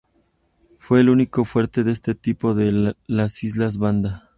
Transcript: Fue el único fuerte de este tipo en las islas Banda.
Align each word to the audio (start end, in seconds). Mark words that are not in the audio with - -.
Fue 0.79 1.01
el 1.01 1.09
único 1.11 1.45
fuerte 1.45 1.83
de 1.83 1.91
este 1.91 2.15
tipo 2.15 2.59
en 2.59 2.95
las 3.05 3.43
islas 3.43 3.77
Banda. 3.77 4.29